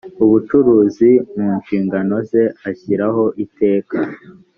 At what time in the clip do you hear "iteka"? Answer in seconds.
3.45-3.97